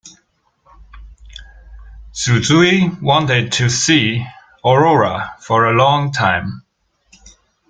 [2.11, 4.25] Suzui wanted to see
[4.65, 6.65] aurora for a long time.